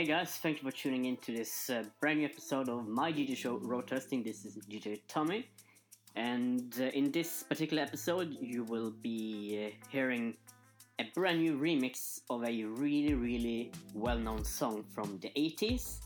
[0.00, 3.12] Hey guys, thank you for tuning in to this uh, brand new episode of my
[3.12, 4.22] DJ show Road Testing.
[4.22, 5.46] This is DJ Tommy,
[6.16, 10.38] and uh, in this particular episode, you will be uh, hearing
[10.98, 15.98] a brand new remix of a really, really well known song from the 80s.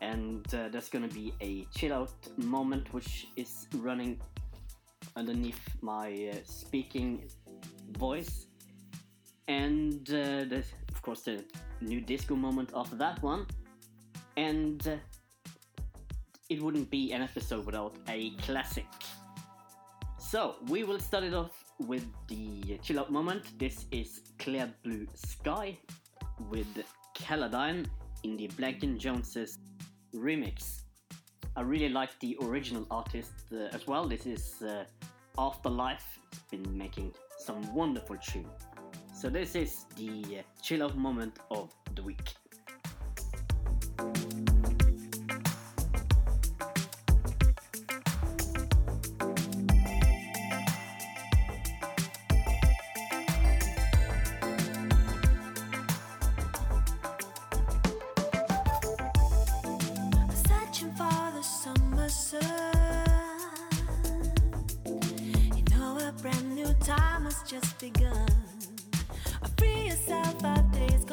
[0.00, 4.20] And uh, there's gonna be a chill out moment which is running
[5.14, 7.30] underneath my uh, speaking
[7.92, 8.46] voice.
[9.46, 10.64] And uh, the,
[11.06, 11.44] course, the
[11.80, 13.46] new disco moment after that one.
[14.36, 14.96] And uh,
[16.50, 18.90] it wouldn't be an episode without a classic.
[20.18, 23.56] So, we will start it off with the chill out moment.
[23.56, 25.78] This is Clear Blue Sky
[26.50, 26.66] with
[27.14, 27.86] Caladine
[28.24, 29.58] in the Blackton Joneses
[30.12, 30.80] remix.
[31.54, 34.08] I really like the original artist uh, as well.
[34.08, 34.84] This is uh,
[35.38, 36.18] Afterlife.
[36.32, 38.50] It's been making some wonderful tune.
[39.18, 42.34] So this is the chill out moment of the week.
[60.44, 61.26] Searching for
[69.96, 71.04] Free yourself of days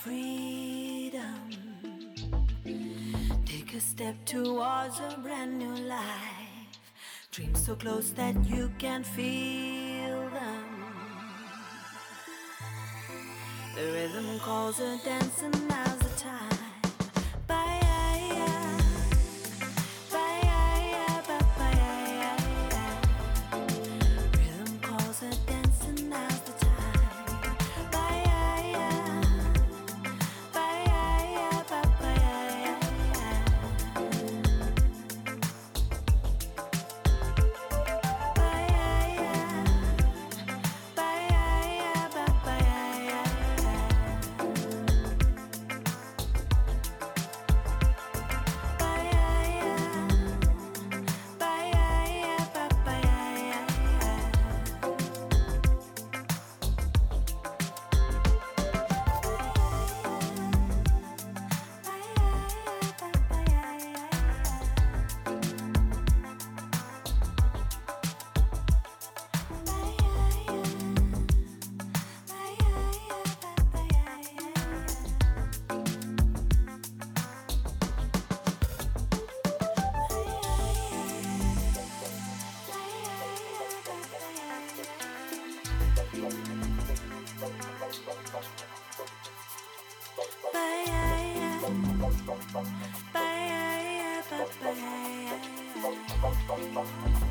[0.00, 1.50] freedom.
[3.44, 6.78] Take a step towards a brand new life.
[7.30, 10.64] Dreams so close that you can feel them.
[13.74, 15.68] The rhythm calls a dance, and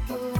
[0.09, 0.32] うん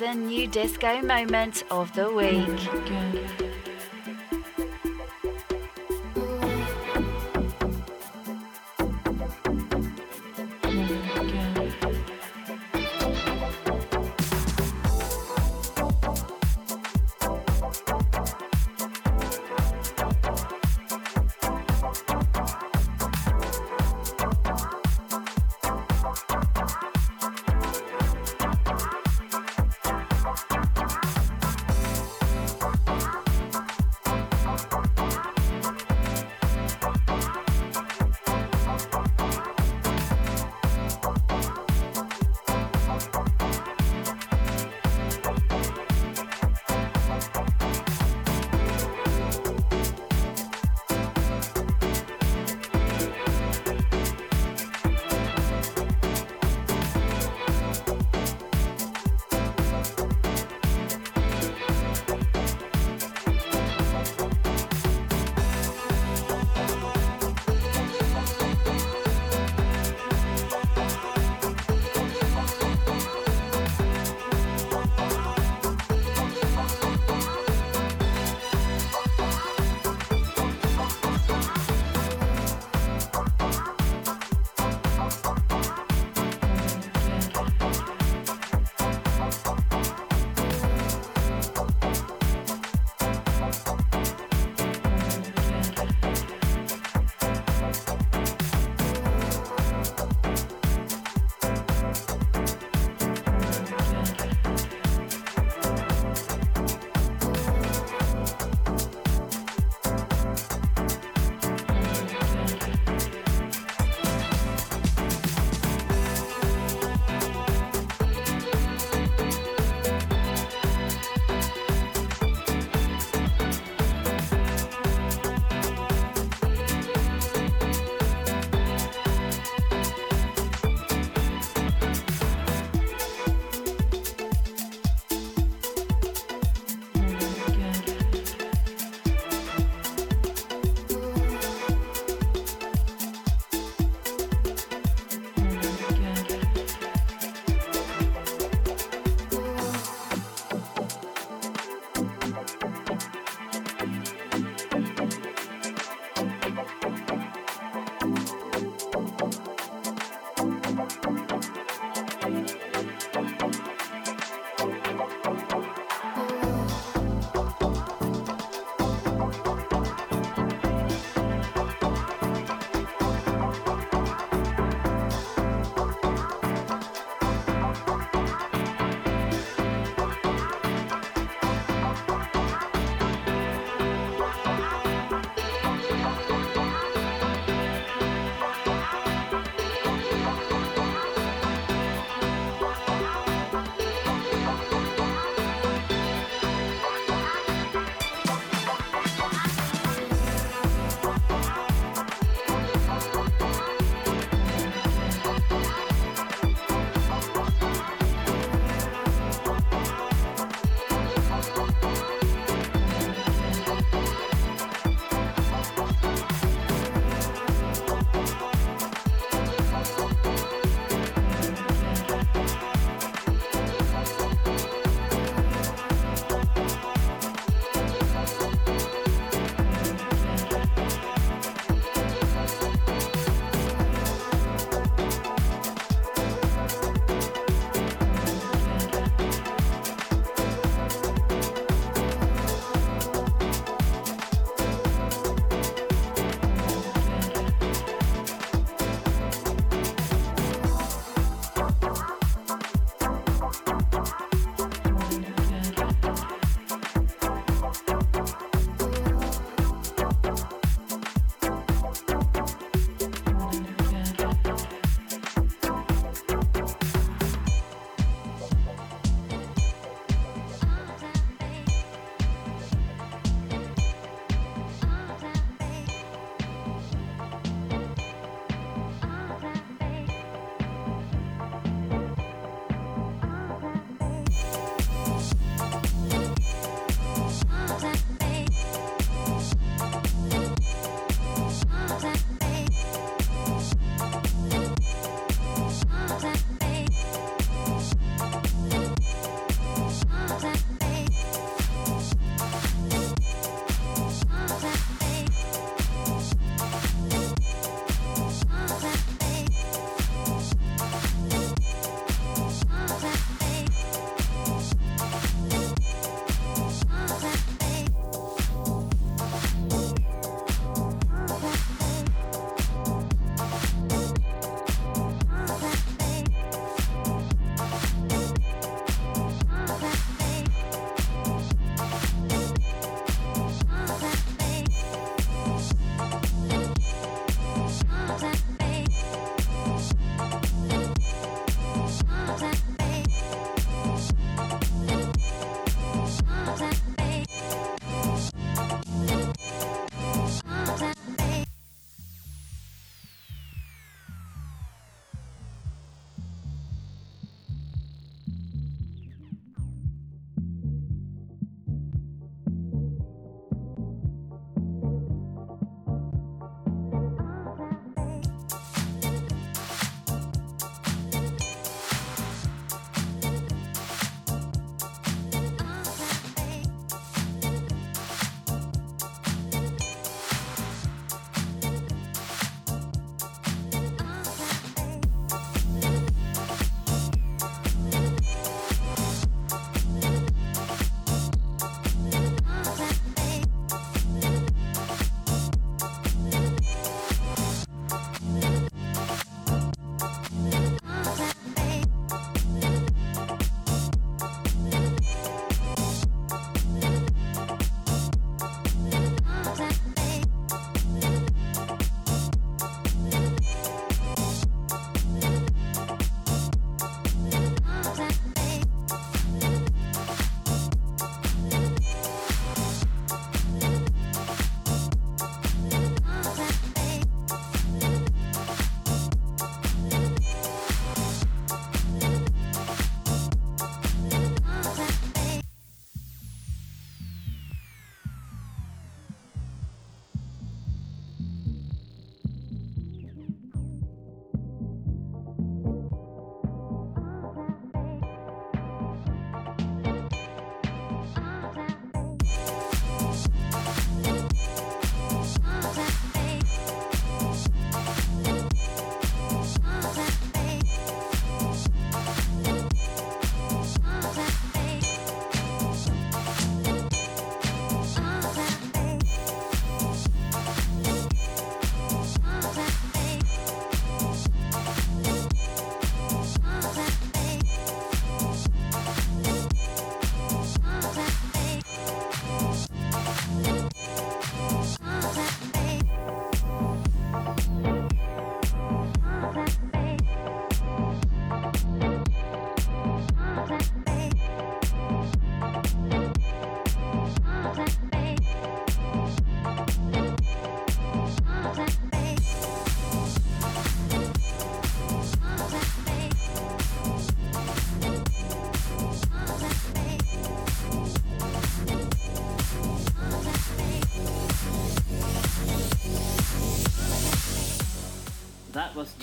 [0.00, 3.49] the new disco moment of the week.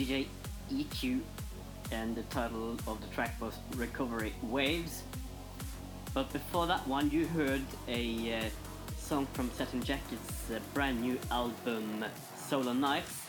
[0.07, 0.25] DJ
[0.71, 1.19] EQ,
[1.91, 5.03] and the title of the track was Recovery Waves.
[6.13, 8.43] But before that one, you heard a uh,
[8.97, 12.05] song from Satin Jacket's uh, brand new album
[12.37, 13.21] Solar Nights.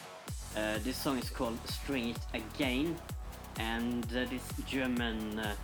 [0.56, 2.96] Uh, this song is called String It Again,
[3.58, 5.54] and uh, this German uh,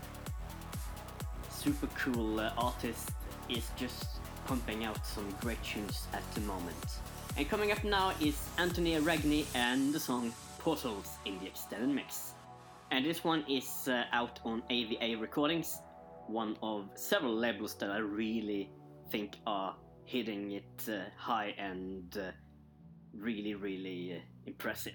[1.49, 3.11] super cool uh, artist
[3.49, 4.07] is just
[4.47, 6.99] pumping out some great tunes at the moment.
[7.37, 10.33] And coming up now is Anthony Regni and the song
[10.65, 12.33] Portals in the extended mix.
[12.91, 15.83] And this one is uh, out on AVA Recordings,
[16.27, 18.71] one of several labels that I really
[19.11, 22.31] think are hitting it uh, high and uh,
[23.13, 24.95] really, really uh, impressive.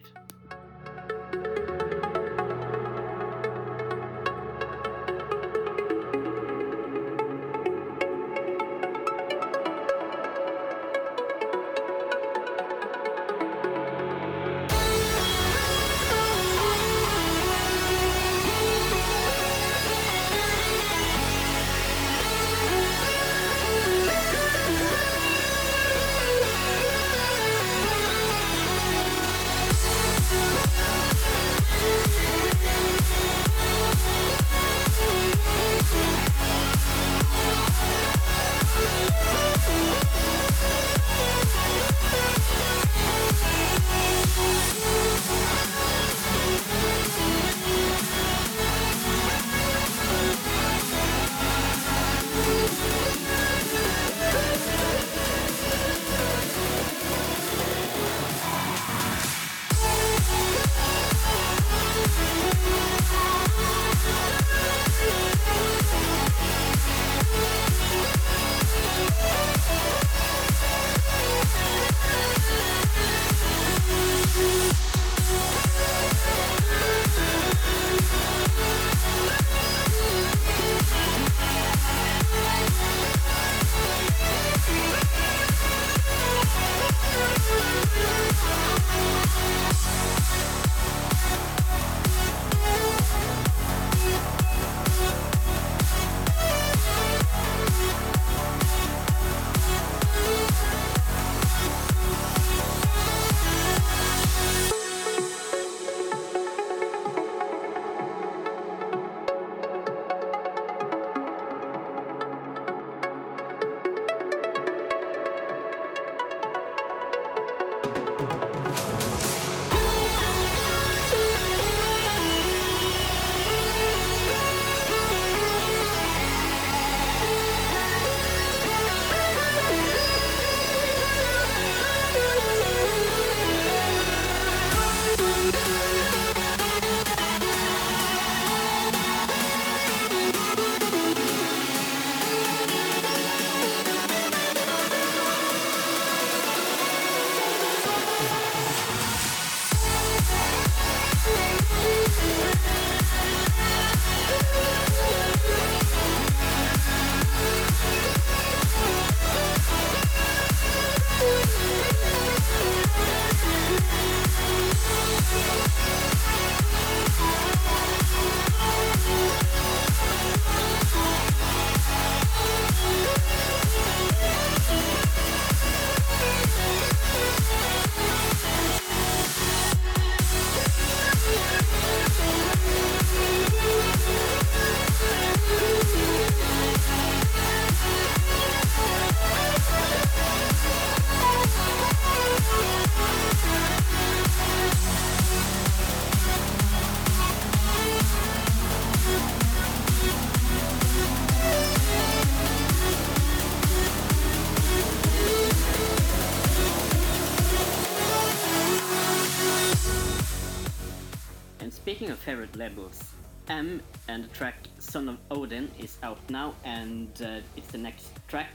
[212.40, 213.04] Favorite labels,
[213.50, 218.12] M and the track Son of Odin is out now, and uh, it's the next
[218.30, 218.52] track.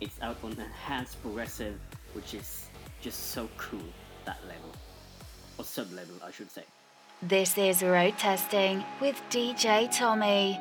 [0.00, 1.76] It's out on Enhanced Progressive,
[2.12, 2.68] which is
[3.00, 3.88] just so cool,
[4.24, 4.70] that level.
[5.58, 6.62] Or sub label, I should say.
[7.22, 10.60] This is Road Testing with DJ Tommy.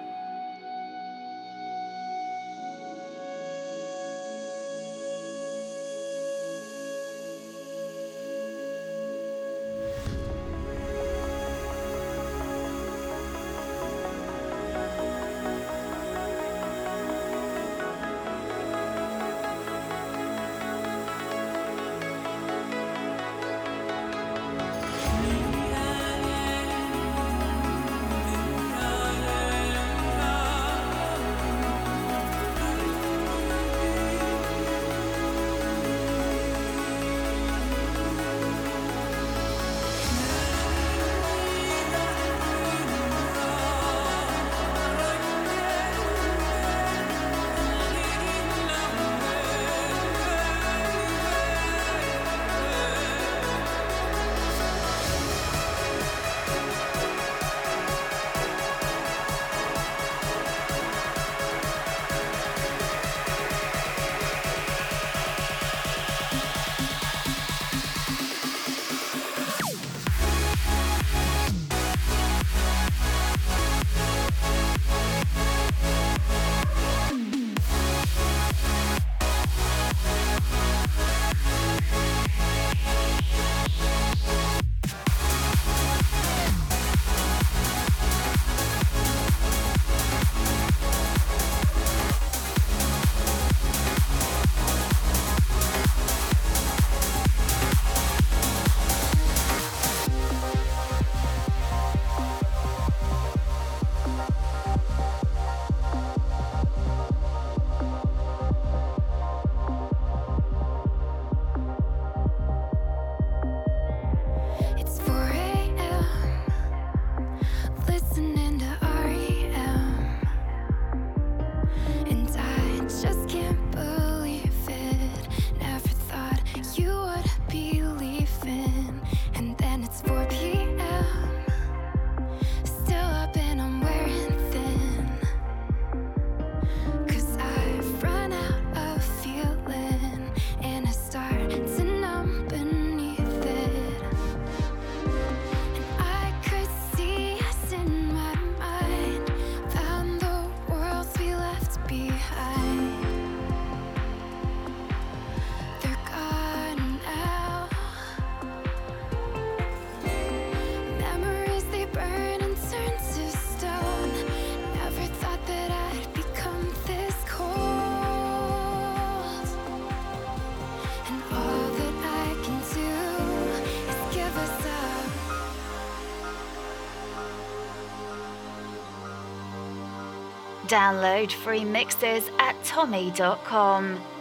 [180.74, 184.13] Download free mixes at tommy.com.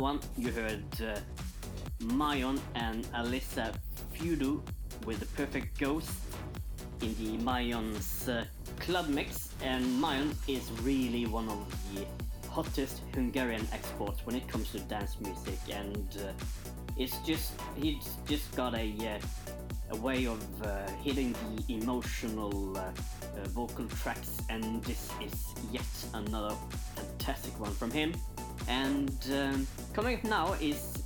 [0.00, 1.18] one, you heard uh,
[2.00, 3.74] Myon and Alyssa
[4.14, 4.62] Feudo
[5.04, 6.10] with The Perfect Ghost
[7.02, 8.44] in the Myon's uh,
[8.78, 9.52] club mix.
[9.62, 12.06] And Myon is really one of the
[12.48, 16.32] hottest Hungarian exports when it comes to dance music, and uh,
[16.96, 22.90] it's just he's just got a uh, a way of uh, hitting the emotional uh,
[23.48, 25.82] vocal tracks, and this is yet
[26.14, 26.54] another
[26.94, 28.14] fantastic one from him.
[28.68, 31.02] And um, coming up now is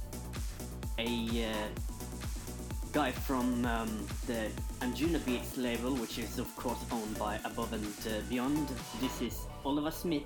[0.98, 1.68] a uh,
[2.92, 8.20] guy from um, the Anjunabeats label, which is of course owned by Above and uh,
[8.28, 8.68] Beyond.
[9.00, 10.22] This is Oliver Smith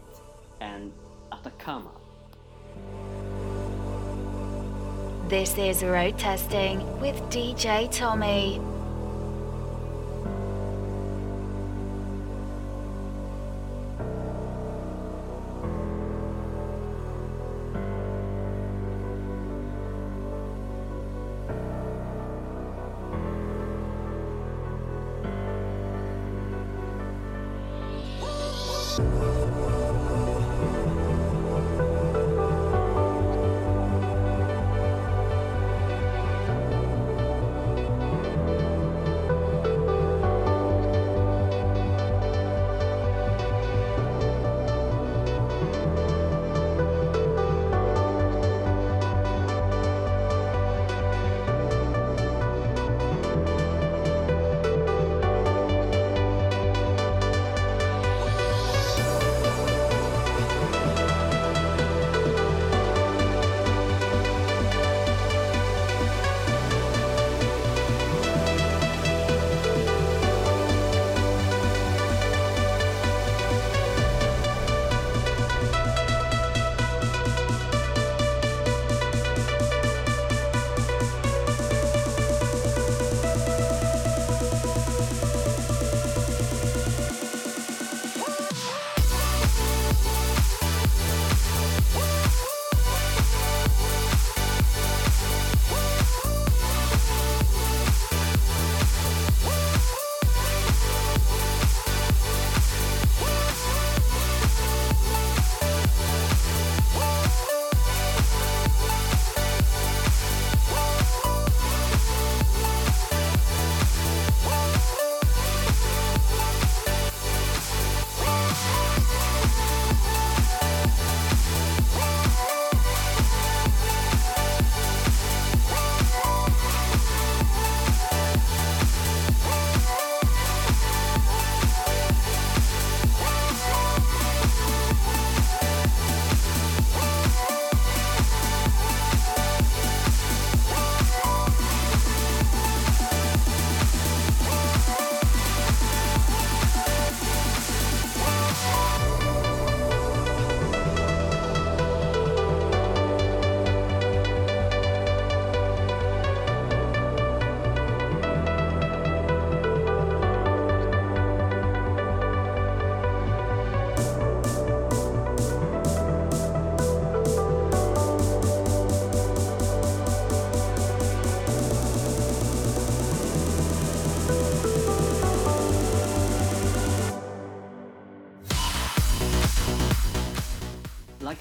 [0.61, 0.93] and
[1.33, 1.91] Atacama.
[5.29, 8.61] This is Road Testing with DJ Tommy.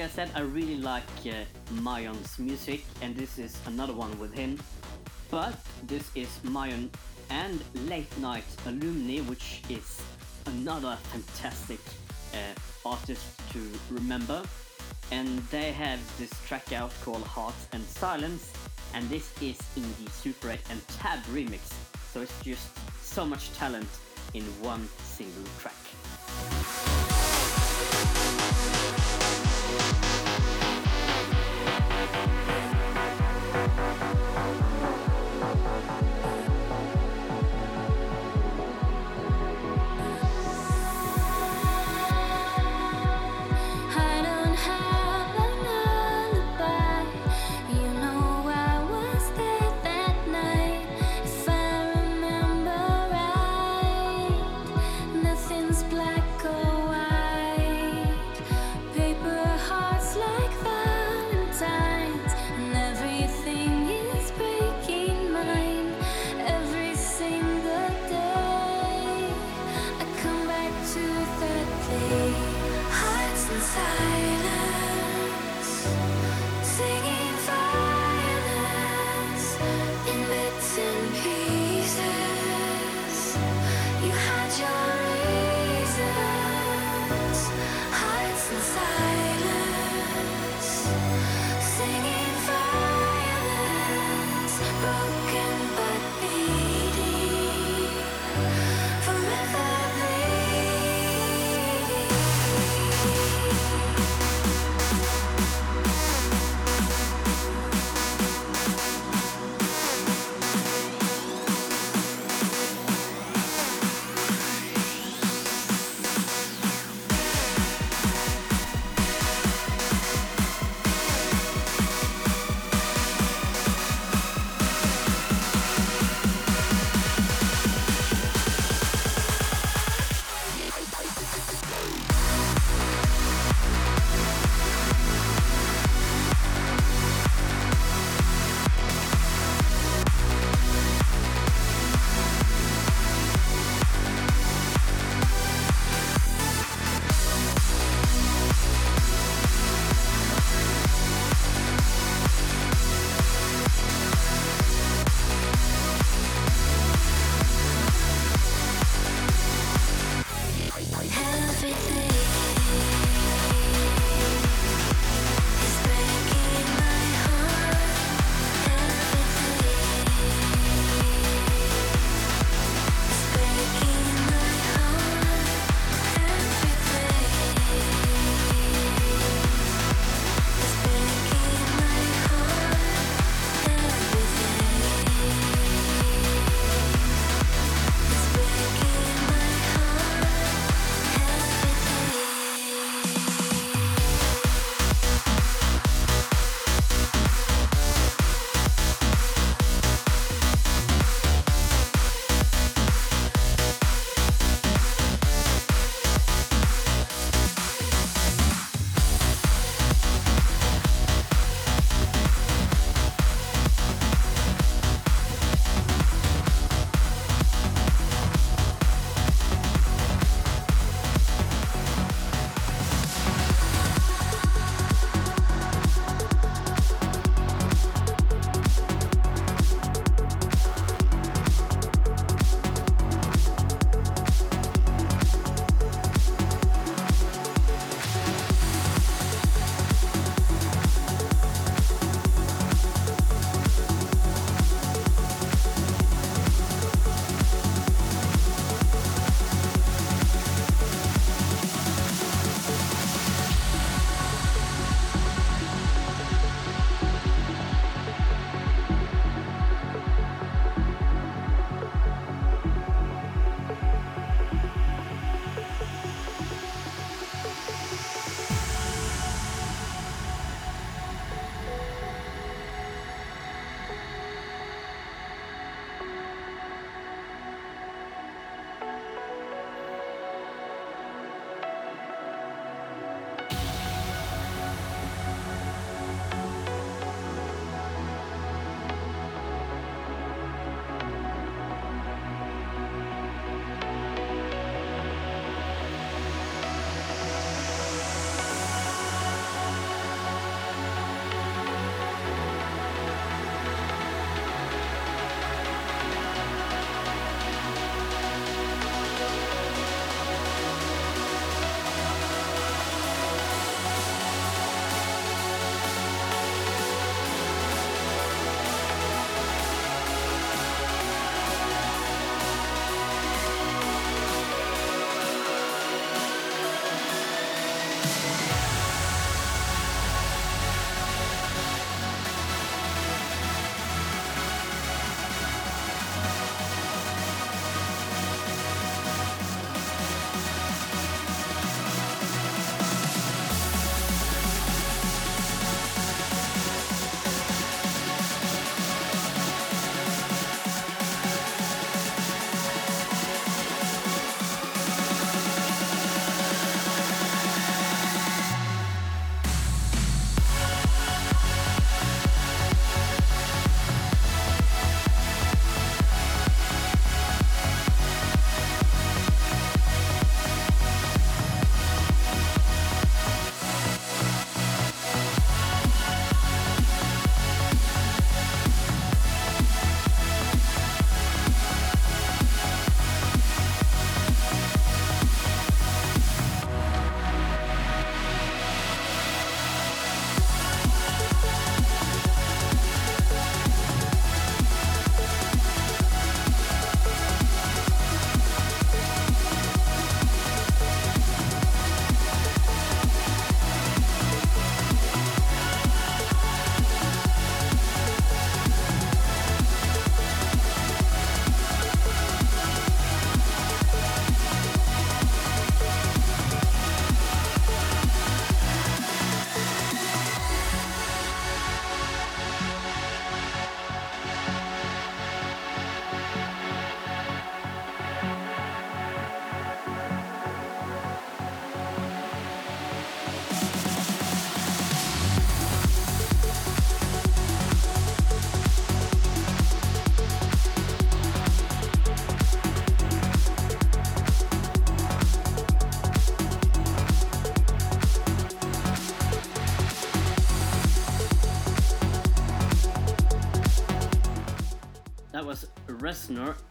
[0.07, 1.33] I said, I really like uh,
[1.81, 4.57] Myon's music, and this is another one with him.
[5.29, 6.87] But this is Mayon
[7.29, 10.01] and Late Night Alumni, which is
[10.45, 11.81] another fantastic
[12.33, 12.37] uh,
[12.89, 14.43] artist to remember.
[15.11, 18.53] And they have this track out called Hearts and Silence,
[18.93, 21.73] and this is in the Super 8 and Tab remix.
[22.13, 22.69] So it's just
[23.03, 23.89] so much talent
[24.33, 25.86] in one single track.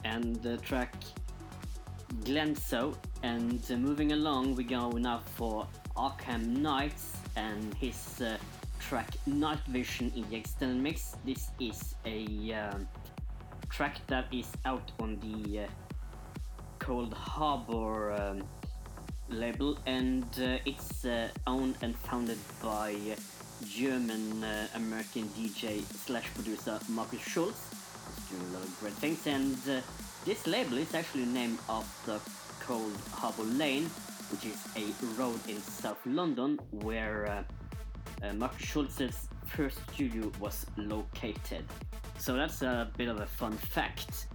[0.04, 0.94] And the track
[2.24, 2.94] Glenso.
[3.22, 8.36] And uh, moving along, we go now for Arkham Knights and his uh,
[8.80, 11.16] track Night Vision in the extended mix.
[11.24, 12.86] This is a um,
[13.70, 15.66] track that is out on the uh,
[16.78, 18.42] Coldharbour um,
[19.30, 23.16] label, and uh, it's uh, owned and founded by uh,
[23.66, 24.44] German
[24.74, 27.75] American DJ slash producer Markus Schulz.
[28.32, 29.80] A lot of great things, and uh,
[30.24, 32.18] this label is actually named after
[32.60, 33.84] Cold Harbor Lane,
[34.30, 37.44] which is a road in South London where
[38.22, 41.64] uh, uh, Markus Schulz's first studio was located.
[42.18, 44.26] So that's a bit of a fun fact.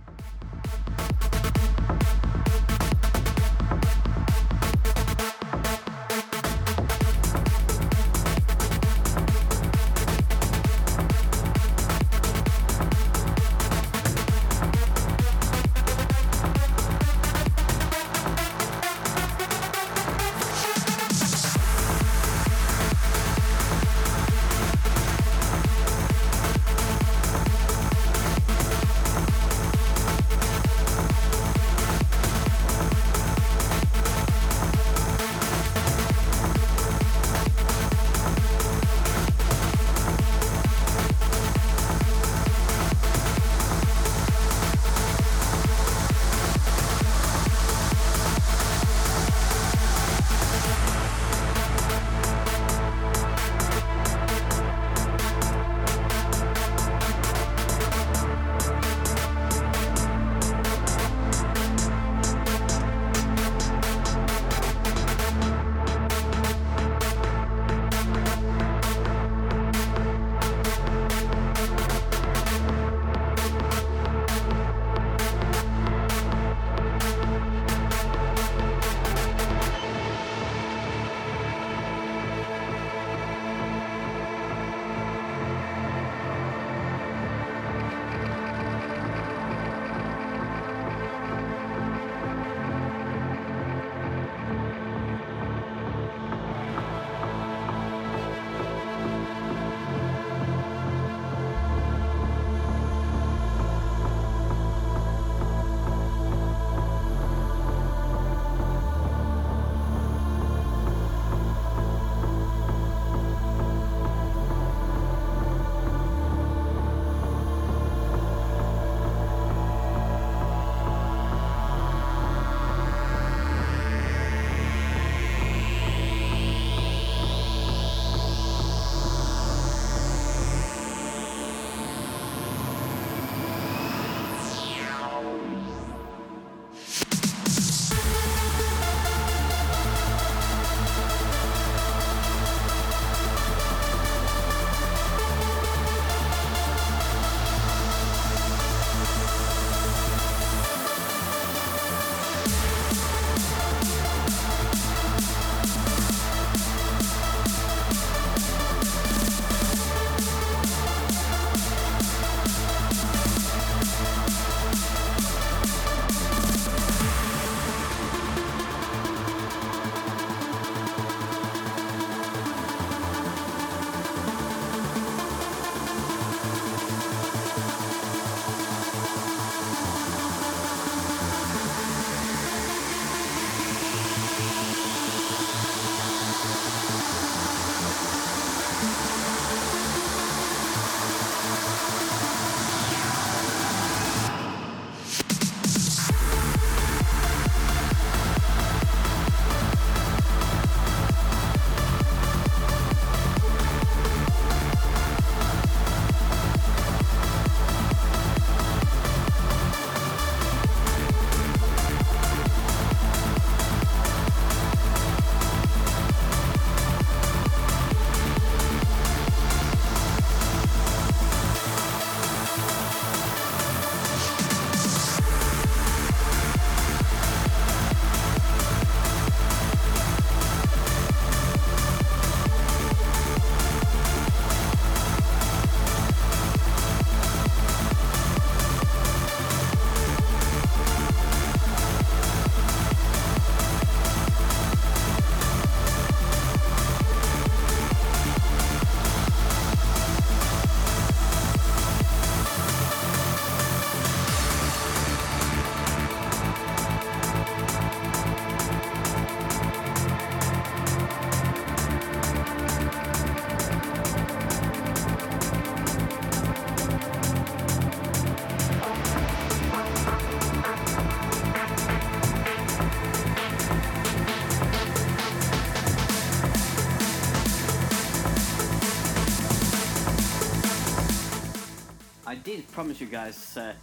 [282.36, 283.74] Did promise you guys uh,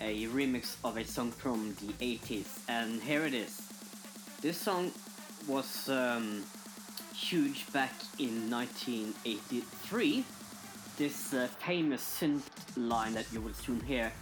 [0.00, 3.60] a remix of a song from the 80s, and here it is.
[4.40, 4.92] This song
[5.46, 6.42] was um,
[7.14, 10.24] huge back in 1983.
[10.96, 12.42] This uh, famous synth
[12.76, 14.12] line that you will soon hear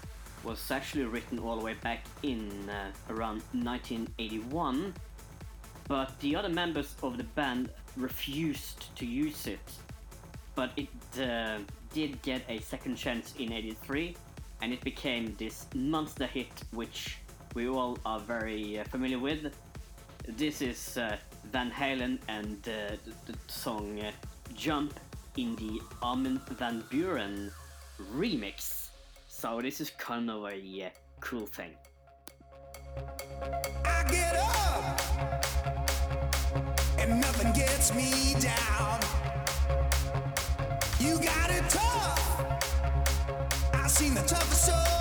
[0.42, 4.94] was actually written all the way back in uh, around 1981,
[5.88, 9.72] but the other members of the band refused to use it.
[10.54, 10.88] But it
[11.20, 11.58] uh,
[11.94, 14.16] did get a second chance in 83
[14.60, 17.18] and it became this monster hit which
[17.54, 19.54] we all are very uh, familiar with.
[20.26, 21.16] This is uh,
[21.52, 24.10] Van Halen and uh, the, the song uh,
[24.56, 24.98] Jump
[25.36, 27.52] in the Armin van Buuren
[28.12, 28.88] remix.
[29.28, 30.88] So this is kind of a uh,
[31.20, 31.74] cool thing.
[33.84, 35.00] I get up
[36.98, 39.43] and nothing gets me down.
[41.04, 42.18] You got it tough.
[43.74, 44.93] I've seen the toughest around.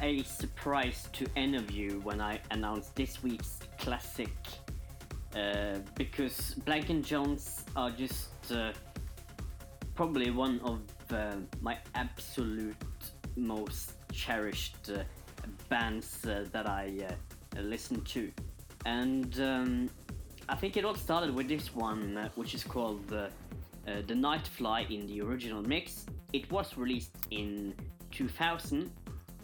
[0.00, 4.32] A surprise to any of you when I announce this week's classic,
[5.34, 8.72] uh, because Blank and Jones are just uh,
[9.94, 10.80] probably one of
[11.12, 12.74] uh, my absolute
[13.36, 15.02] most cherished uh,
[15.68, 18.32] bands uh, that I uh, listen to,
[18.86, 19.90] and um,
[20.48, 23.30] I think it all started with this one, which is called "The
[24.08, 26.06] Nightfly" in the original mix.
[26.32, 27.74] It was released in
[28.10, 28.90] 2000.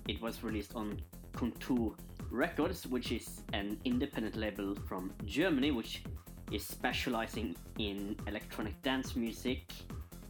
[0.09, 1.01] It was released on
[1.33, 1.95] Contour
[2.31, 6.03] Records, which is an independent label from Germany, which
[6.51, 9.73] is specializing in electronic dance music.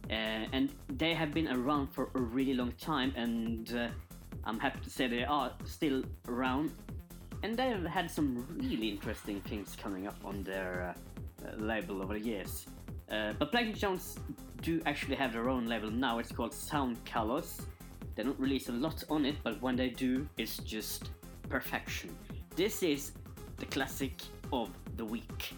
[0.09, 3.87] Uh, and they have been around for a really long time, and uh,
[4.43, 6.71] I'm happy to say they are still around.
[7.41, 12.01] And they have had some really interesting things coming up on their uh, uh, label
[12.01, 12.65] over the years.
[13.11, 14.17] Uh, but Blank Jones
[14.61, 16.19] do actually have their own label now.
[16.19, 17.65] It's called Soundcolours.
[18.15, 21.09] They don't release a lot on it, but when they do, it's just
[21.49, 22.15] perfection.
[22.55, 23.13] This is
[23.57, 25.53] the classic of the week.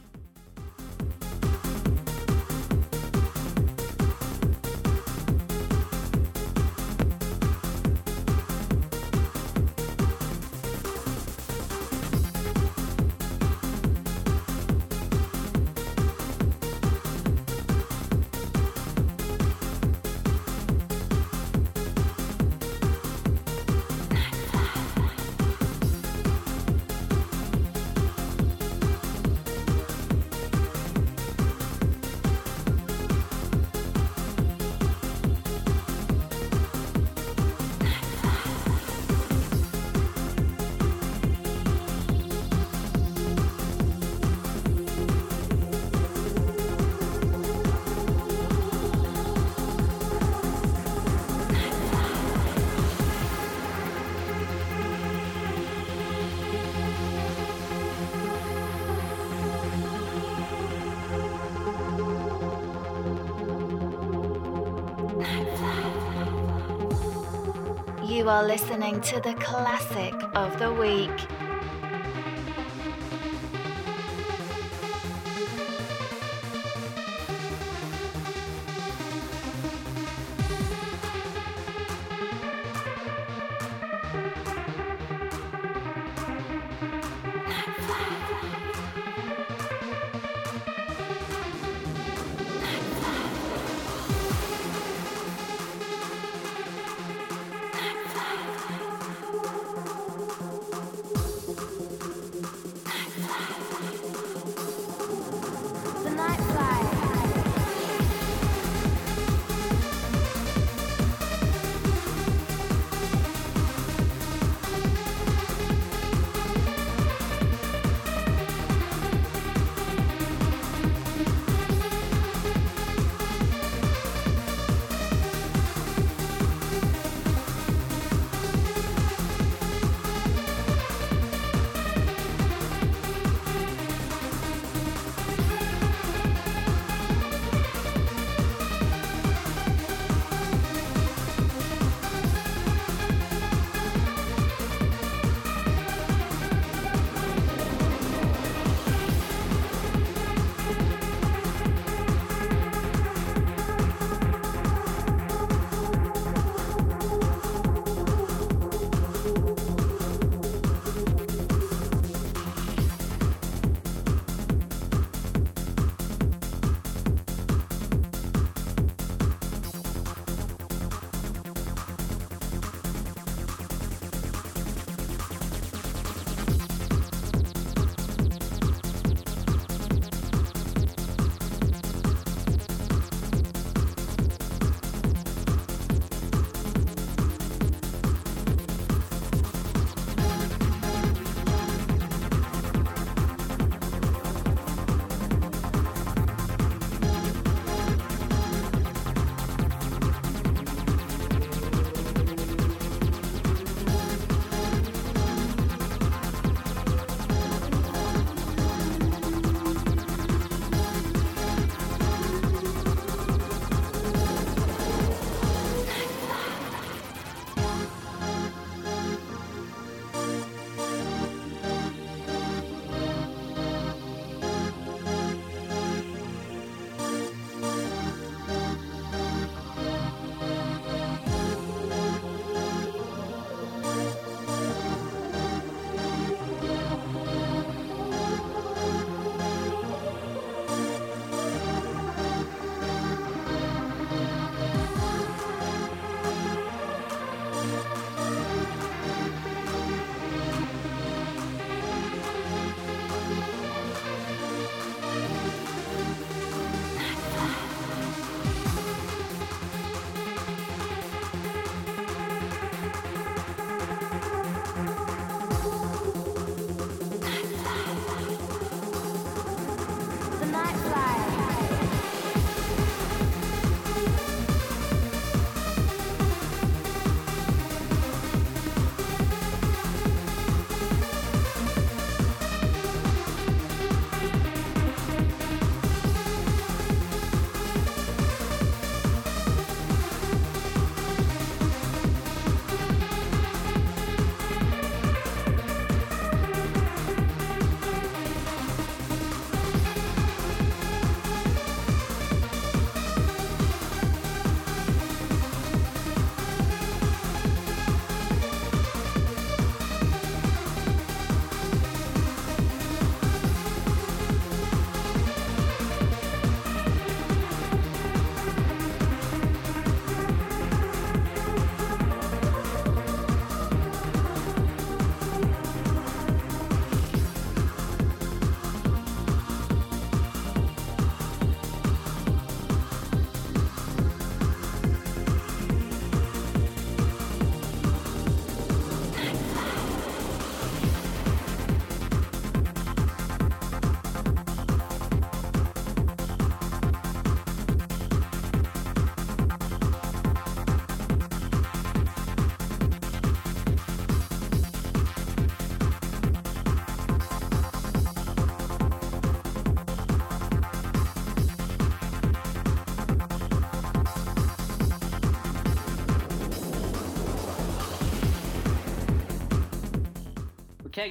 [69.02, 71.24] To the classic of the week.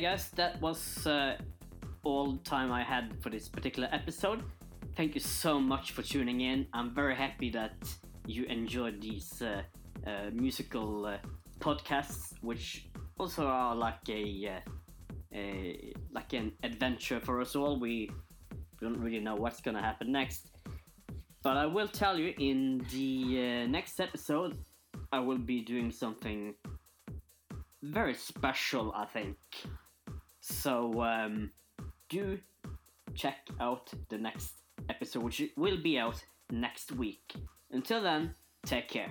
[0.00, 1.36] Guys, that was uh,
[2.02, 4.42] all the time I had for this particular episode.
[4.96, 6.66] Thank you so much for tuning in.
[6.72, 7.76] I'm very happy that
[8.26, 9.62] you enjoyed these uh,
[10.04, 11.18] uh, musical uh,
[11.60, 12.88] podcasts, which
[13.18, 14.70] also are like a, uh,
[15.32, 17.78] a like an adventure for us all.
[17.78, 18.10] We
[18.80, 20.50] don't really know what's gonna happen next,
[21.44, 24.58] but I will tell you in the uh, next episode.
[25.12, 26.54] I will be doing something
[27.80, 29.36] very special, I think.
[30.46, 31.52] So um,
[32.10, 32.38] do
[33.14, 34.52] check out the next
[34.90, 37.32] episode, which will be out next week.
[37.70, 38.34] Until then,
[38.66, 39.08] take care.